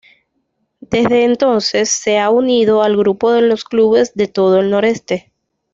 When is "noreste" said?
4.71-5.31